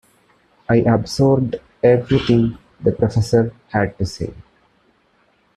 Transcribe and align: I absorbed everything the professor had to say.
I 0.67 0.77
absorbed 0.77 1.57
everything 1.83 2.57
the 2.79 2.91
professor 2.91 3.53
had 3.67 3.95
to 3.99 4.05
say. 4.07 4.33